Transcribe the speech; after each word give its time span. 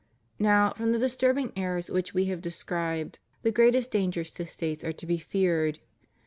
Now, 0.39 0.73
from 0.75 0.93
the 0.93 0.97
disturbing 0.97 1.53
errors 1.55 1.91
which 1.91 2.11
We 2.11 2.25
have 2.25 2.41
de 2.41 2.49
scribed 2.49 3.19
the 3.43 3.51
greatest 3.51 3.91
dangers 3.91 4.31
to 4.31 4.47
States 4.47 4.83
are 4.83 4.93
to 4.93 5.05
be 5.05 5.19
feared. 5.19 5.77